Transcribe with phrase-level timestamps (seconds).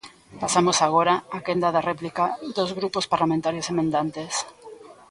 [0.41, 2.25] Pasamos agora á quenda de réplica
[2.57, 4.33] dos grupos parlamentarios emendantes.